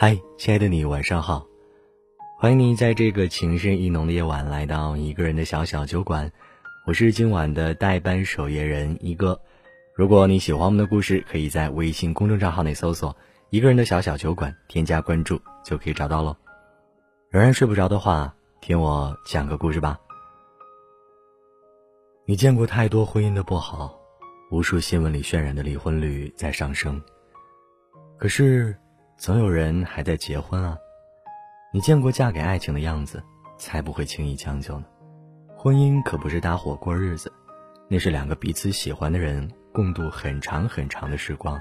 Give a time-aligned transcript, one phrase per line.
[0.00, 1.44] 嗨，亲爱的你，晚上好！
[2.38, 6.30] 欢迎你在这个情深意浓的夜晚来到一个人的小小酒馆，
[6.86, 9.40] 我是今晚的代班守夜人一哥。
[9.96, 13.16] 如果你喜欢我们的故事，可以在微信公众账号内搜索
[13.50, 16.36] “一个人的小小酒馆”，添加关注就可以找到喽。
[17.28, 19.98] 仍然睡不着的话，听我讲个故事吧。
[22.24, 23.98] 你见过太多婚姻的不好，
[24.52, 27.02] 无数新闻里渲染的离婚率在上升，
[28.16, 28.72] 可是。
[29.18, 30.78] 总有人还在结婚啊！
[31.72, 33.20] 你见过嫁给爱情的样子，
[33.58, 34.84] 才不会轻易将就呢。
[35.56, 37.32] 婚姻可不是搭伙过日子，
[37.88, 41.60] 那是两个彼此喜欢的人共度很长很长的时光。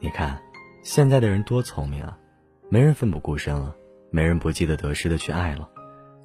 [0.00, 0.42] 你看，
[0.82, 2.18] 现在的人多聪明啊，
[2.70, 3.76] 没人奋不顾身了，
[4.10, 5.68] 没人不计得得失的去爱了。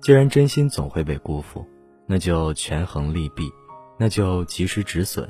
[0.02, 1.68] 既然真心总会被辜负，
[2.08, 3.52] 那就权衡利弊，
[3.98, 5.30] 那就及时止损。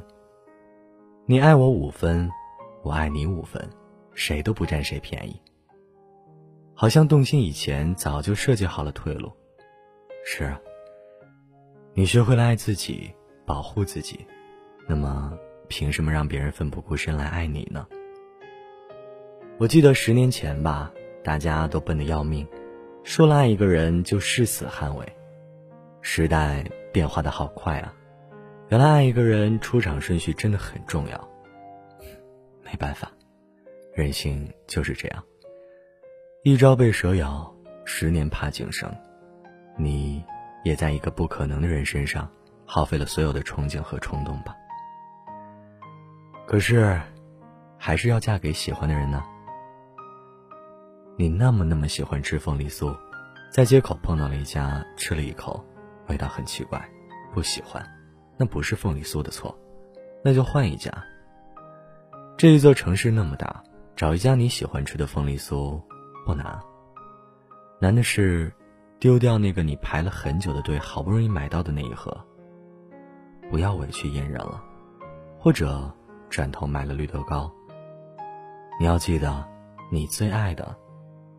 [1.25, 2.29] 你爱我五分，
[2.83, 3.67] 我爱你五分。
[4.23, 5.41] 谁都不占谁便宜，
[6.75, 9.31] 好像动心以前早就设计好了退路。
[10.23, 10.61] 是啊，
[11.95, 13.11] 你学会了爱自己，
[13.47, 14.23] 保护自己，
[14.87, 15.35] 那么
[15.67, 17.87] 凭什么让别人奋不顾身来爱你呢？
[19.57, 20.91] 我记得十年前吧，
[21.23, 22.47] 大家都笨得要命，
[23.03, 25.15] 说了爱一个人就誓死捍卫。
[26.01, 26.63] 时代
[26.93, 27.91] 变化的好快啊，
[28.69, 31.29] 原来爱一个人出场顺序真的很重要。
[32.63, 33.11] 没办法。
[33.93, 35.21] 人性就是这样，
[36.43, 37.53] 一朝被蛇咬，
[37.83, 38.89] 十年怕井绳。
[39.77, 40.23] 你
[40.63, 42.29] 也在一个不可能的人身上
[42.65, 44.55] 耗费了所有的憧憬和冲动吧？
[46.47, 47.01] 可是，
[47.77, 49.21] 还是要嫁给喜欢的人呢。
[51.17, 52.95] 你那么那么喜欢吃凤梨酥，
[53.51, 55.61] 在街口碰到了一家，吃了一口，
[56.07, 56.81] 味道很奇怪，
[57.33, 57.85] 不喜欢。
[58.37, 59.53] 那不是凤梨酥的错，
[60.23, 60.91] 那就换一家。
[62.37, 63.61] 这一座城市那么大。
[64.01, 65.79] 找一家你喜欢吃的凤梨酥，
[66.25, 66.59] 不难。
[67.79, 68.51] 难的是，
[68.97, 72.11] 丢掉那个你排了很久的队，好不容易买到的那一盒。
[73.51, 74.59] 不要委屈隐忍了，
[75.37, 75.87] 或者
[76.31, 77.53] 转头买了绿豆糕。
[78.79, 79.47] 你要记得，
[79.91, 80.75] 你最爱的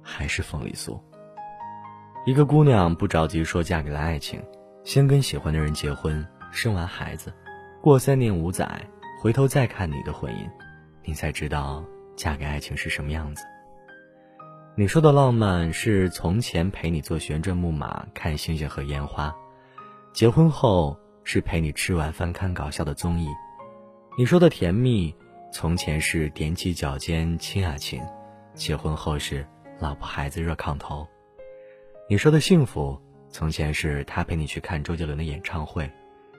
[0.01, 0.97] 还是凤梨酥。
[2.25, 4.41] 一个姑娘不着急说嫁给了爱情，
[4.85, 7.35] 先跟喜欢的人结婚，生完孩子，
[7.81, 8.81] 过三年五载，
[9.21, 10.49] 回头再看你的婚姻，
[11.03, 11.85] 你才知道。
[12.17, 13.45] 嫁给爱情是什么样子？
[14.75, 19.35] 你说的浪漫是从前陪你坐旋转木马看星星和烟花，
[20.15, 23.29] 结婚后是陪你吃晚饭看搞笑的综艺。
[24.17, 25.15] 你说的甜蜜，
[25.53, 28.03] 从前是踮起脚尖亲啊亲，
[28.55, 29.47] 结婚后是
[29.79, 31.07] 老婆孩子热炕头。
[32.09, 32.99] 你说的幸福，
[33.29, 35.91] 从前是他陪你去看周杰伦的演唱会，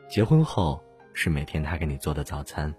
[0.09, 2.73] 结婚后是每天他给你做的早餐。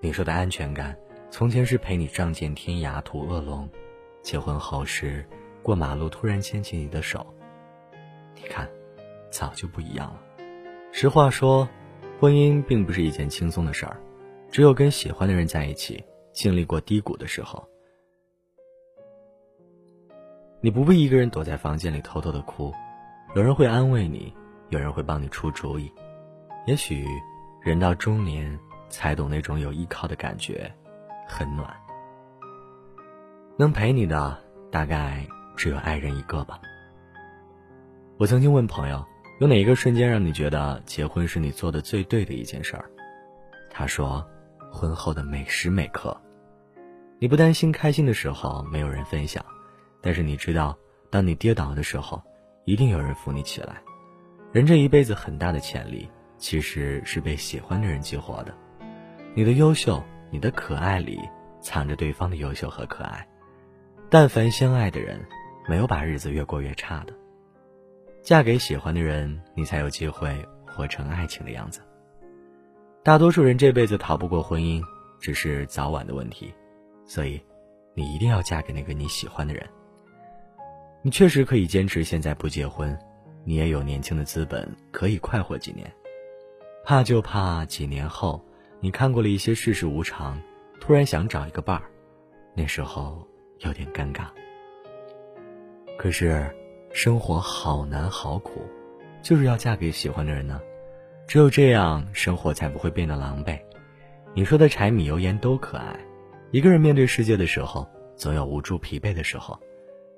[0.00, 0.96] 你说的安全感。
[1.30, 3.68] 从前是陪你仗剑天涯屠恶龙，
[4.20, 5.24] 结婚后是
[5.62, 7.24] 过马路突然牵起你的手。
[8.34, 8.68] 你看，
[9.30, 10.20] 早就不一样了。
[10.92, 11.68] 实话说，
[12.18, 13.96] 婚姻并不是一件轻松的事儿，
[14.50, 16.02] 只有跟喜欢的人在一起，
[16.32, 17.64] 经历过低谷的时候，
[20.60, 22.72] 你不必一个人躲在房间里偷偷的哭，
[23.36, 24.34] 有人会安慰你，
[24.70, 25.90] 有人会帮你出主意。
[26.66, 27.06] 也许，
[27.62, 28.58] 人到中年
[28.88, 30.70] 才懂那种有依靠的感觉。
[31.30, 31.72] 很暖，
[33.56, 34.36] 能陪你的
[34.70, 35.24] 大概
[35.56, 36.60] 只有爱人一个吧。
[38.18, 39.02] 我曾经问朋友，
[39.38, 42.90] 有哪一个瞬间让你觉得结婚是你做的最对的一件事儿？
[43.70, 44.28] 他说，
[44.72, 46.20] 婚后的每时每刻。
[47.20, 49.44] 你不担心开心的时候没有人分享，
[50.02, 50.76] 但是你知道，
[51.10, 52.20] 当你跌倒的时候，
[52.64, 53.80] 一定有人扶你起来。
[54.52, 58.52] 人这一辈子很大的潜力，其实是被喜欢的人激活的。
[59.32, 60.02] 你的优秀。
[60.30, 61.20] 你的可爱里
[61.60, 63.26] 藏着对方的优秀和可爱，
[64.08, 65.20] 但凡相爱的人，
[65.68, 67.12] 没有把日子越过越差的。
[68.22, 70.34] 嫁给喜欢的人，你才有机会
[70.66, 71.80] 活成爱情的样子。
[73.02, 74.82] 大多数人这辈子逃不过婚姻，
[75.20, 76.52] 只是早晚的问题。
[77.06, 77.40] 所以，
[77.94, 79.66] 你一定要嫁给那个你喜欢的人。
[81.02, 82.96] 你确实可以坚持现在不结婚，
[83.42, 85.90] 你也有年轻的资本可以快活几年。
[86.84, 88.44] 怕就怕几年后。
[88.82, 90.40] 你看过了一些世事无常，
[90.80, 91.82] 突然想找一个伴儿，
[92.54, 93.26] 那时候
[93.58, 94.28] 有点尴尬。
[95.98, 96.50] 可是，
[96.90, 98.62] 生活好难好苦，
[99.22, 100.58] 就是要嫁给喜欢的人呢。
[101.28, 103.60] 只有这样，生活才不会变得狼狈。
[104.32, 105.94] 你说的柴米油盐都可爱，
[106.50, 107.86] 一个人面对世界的时候，
[108.16, 109.60] 总有无助疲惫的时候。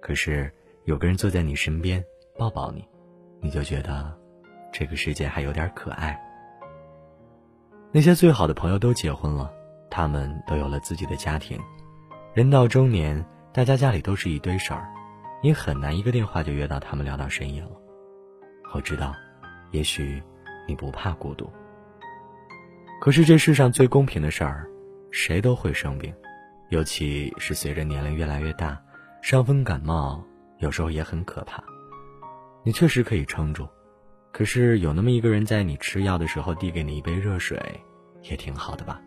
[0.00, 0.52] 可是，
[0.84, 2.04] 有个人坐在你身边，
[2.38, 2.86] 抱抱你，
[3.40, 4.16] 你就觉得
[4.72, 6.16] 这个世界还有点可爱。
[7.94, 9.52] 那些最好的朋友都结婚了，
[9.90, 11.60] 他们都有了自己的家庭。
[12.32, 13.22] 人到中年，
[13.52, 14.88] 大家家里都是一堆事儿，
[15.42, 17.70] 你很难一个电话就约到他们聊到深夜了。
[18.72, 19.14] 我知道，
[19.72, 20.22] 也许
[20.66, 21.52] 你不怕孤独。
[22.98, 24.66] 可是这世上最公平的事儿，
[25.10, 26.14] 谁都会生病，
[26.70, 28.80] 尤其是随着年龄越来越大，
[29.20, 30.24] 伤风感冒
[30.60, 31.62] 有时候也很可怕。
[32.64, 33.68] 你确实可以撑住，
[34.32, 37.60] 可是有那么一个人在你吃药的时候递给你一杯热水，
[38.22, 39.00] 也挺好的吧？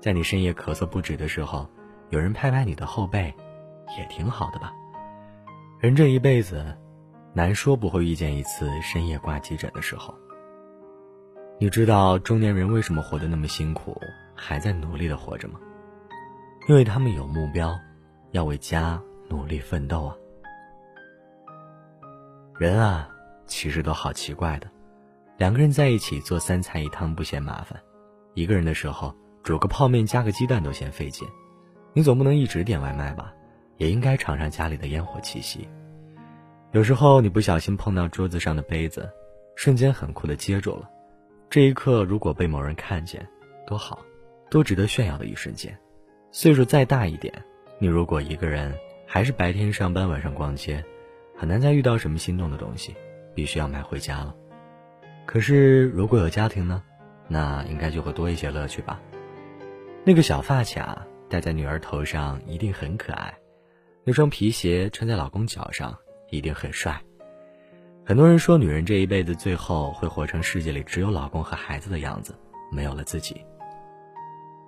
[0.00, 1.68] 在你深夜咳嗽不止的时候，
[2.08, 3.32] 有人拍拍你的后背，
[3.98, 4.72] 也挺好的吧？
[5.78, 6.76] 人这一辈子，
[7.34, 10.14] 难说不会遇见一次深夜挂急诊的时候。
[11.60, 14.00] 你知道中年人为什么活得那么辛苦，
[14.34, 15.60] 还在努力的活着吗？
[16.66, 17.78] 因为他们有目标，
[18.32, 20.16] 要为家努力奋斗啊。
[22.58, 23.08] 人啊，
[23.46, 24.68] 其实都好奇怪的。
[25.36, 27.80] 两个人在一起做三菜一汤不嫌麻烦，
[28.34, 31.26] 一个人的时候煮个泡面加个鸡蛋都嫌费劲。
[31.92, 33.32] 你总不能一直点外卖吧？
[33.76, 35.68] 也应该尝尝家里的烟火气息。
[36.72, 39.08] 有时候你不小心碰到桌子上的杯子，
[39.56, 40.88] 瞬间很酷的接住了。
[41.50, 43.26] 这一刻如果被某人看见，
[43.66, 44.00] 多好，
[44.50, 45.76] 多值得炫耀的一瞬间。
[46.32, 47.32] 岁数再大一点，
[47.78, 48.74] 你如果一个人
[49.06, 50.84] 还是白天上班，晚上逛街。
[51.36, 52.94] 很难再遇到什么心动的东西，
[53.34, 54.34] 必须要买回家了。
[55.26, 56.82] 可是如果有家庭呢，
[57.28, 59.00] 那应该就会多一些乐趣吧。
[60.04, 63.34] 那个小发卡戴在女儿头上一定很可爱，
[64.04, 65.96] 那双皮鞋穿在老公脚上
[66.30, 67.00] 一定很帅。
[68.04, 72.34] 很多人说女人这一辈子最后会活成世界里只有老公和孩子的样子，
[72.70, 73.44] 没有了自己。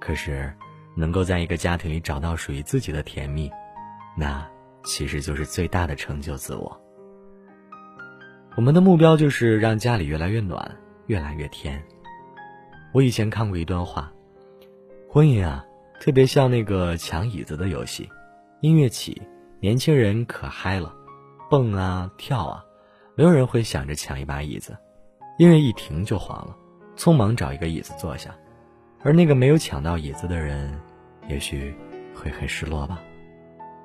[0.00, 0.52] 可是，
[0.96, 3.50] 能够在一个家庭里找到属于自己的甜蜜，
[4.16, 4.46] 那。
[4.88, 6.80] 其实就是最大的成就自我。
[8.56, 10.74] 我们的目标就是让家里越来越暖，
[11.08, 11.84] 越来越甜。
[12.94, 14.10] 我以前看过一段话：
[15.10, 15.62] 婚姻啊，
[16.00, 18.08] 特别像那个抢椅子的游戏。
[18.62, 19.20] 音乐起，
[19.60, 20.94] 年轻人可嗨了，
[21.50, 22.64] 蹦啊跳啊，
[23.14, 24.74] 没有人会想着抢一把椅子。
[25.36, 26.56] 音乐一停就黄了，
[26.96, 28.34] 匆忙找一个椅子坐下。
[29.02, 30.80] 而那个没有抢到椅子的人，
[31.28, 31.74] 也许
[32.14, 33.02] 会很失落吧。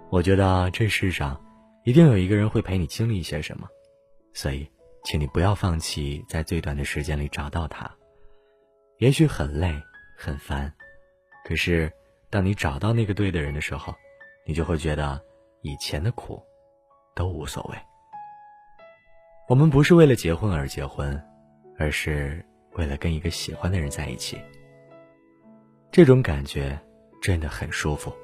[0.09, 1.37] 我觉得这世上，
[1.83, 3.67] 一定有一个人会陪你经历一些什么，
[4.33, 4.69] 所以，
[5.03, 7.89] 请你不要放弃在最短的时间里找到他。
[8.97, 9.73] 也许很累，
[10.17, 10.71] 很烦，
[11.43, 11.91] 可是，
[12.29, 13.93] 当你找到那个对的人的时候，
[14.45, 15.21] 你就会觉得
[15.61, 16.41] 以前的苦，
[17.15, 17.77] 都无所谓。
[19.49, 21.21] 我们不是为了结婚而结婚，
[21.77, 24.39] 而是为了跟一个喜欢的人在一起。
[25.91, 26.79] 这种感觉
[27.21, 28.15] 真的很舒服。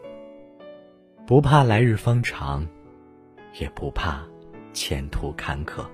[1.26, 2.66] 不怕来日方长，
[3.60, 4.26] 也不怕
[4.72, 5.86] 前途坎坷。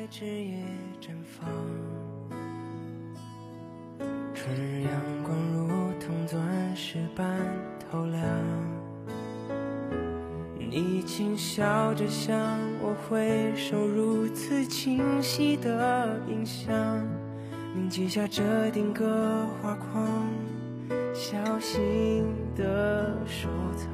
[0.00, 0.64] 在枝叶
[0.98, 1.46] 绽放，
[4.32, 4.92] 春日阳
[5.22, 5.68] 光如
[6.00, 7.38] 同钻石般
[7.78, 8.22] 透亮。
[10.58, 12.32] 你轻笑着向
[12.80, 16.74] 我挥手，如此清晰的印象，
[17.74, 20.08] 铭记下这定格画框。
[21.12, 22.24] 小心
[22.56, 23.86] 的收藏，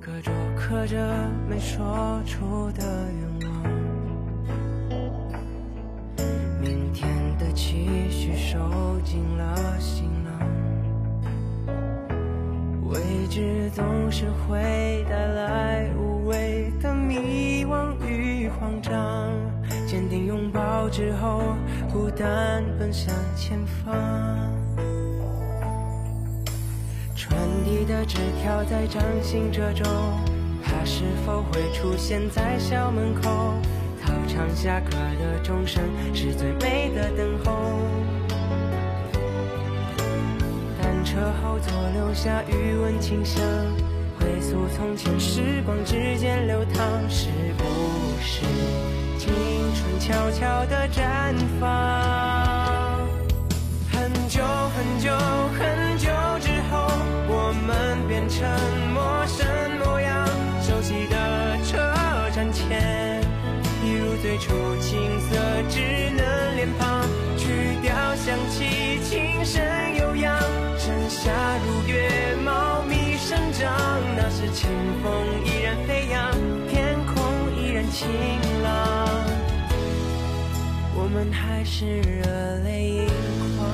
[0.00, 0.98] 隔着刻着
[1.48, 2.82] 没说出的
[8.54, 8.60] 收
[9.04, 10.30] 进了行囊。
[12.86, 19.32] 未知总是会带来无谓的迷惘与慌张，
[19.88, 21.42] 坚定拥抱之后，
[21.92, 23.92] 孤单奔向前方。
[27.16, 29.82] 传递的纸条在掌心褶皱，
[30.62, 33.28] 它是否会出现在校门口？
[34.00, 35.82] 操场下课的钟声
[36.14, 38.03] 是最美的等候。
[41.14, 43.40] 车后座留下余温清香，
[44.18, 47.64] 回溯从前时光之间流淌，是不
[48.20, 48.40] 是
[49.16, 49.32] 青
[49.76, 52.23] 春悄悄地绽放？
[77.94, 78.08] 晴
[78.64, 79.08] 朗，
[80.96, 82.26] 我们还是热
[82.64, 83.06] 泪盈
[83.56, 83.70] 眶。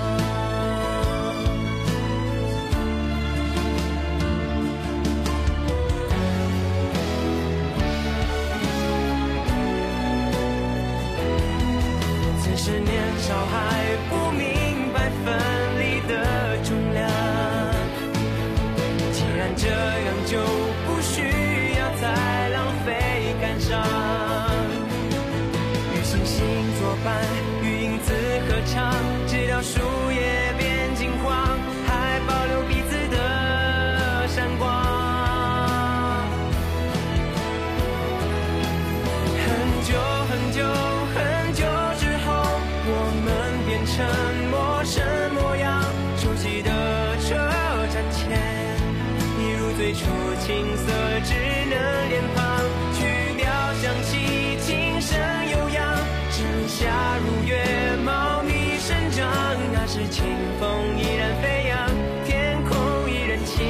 [12.62, 15.60] 是年少还不明白分
[49.92, 50.06] 出
[50.38, 50.92] 青涩
[51.25, 51.35] 稚
[51.68, 52.44] 嫩脸庞
[52.94, 53.44] 曲鸟
[53.75, 55.18] 响起琴声
[55.50, 55.97] 悠扬。
[56.30, 59.26] 盛夏如月猫咪生长
[59.73, 60.25] 那时清
[60.61, 61.88] 风依然飞扬
[62.25, 63.66] 天空依然晴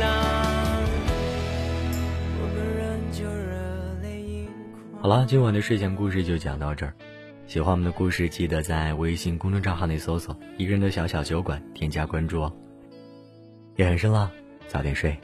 [0.00, 0.08] 朗。
[5.00, 6.86] 好了今晚的睡前故事就讲到这
[7.46, 12.52] 喜欢我们的故事记得在微信公众账号内搜索一个人的小小酒馆添加关注哦。
[13.76, 14.30] 夜很深了
[14.68, 15.16] 早点睡。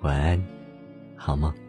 [0.00, 0.42] 晚安，
[1.16, 1.65] 好梦。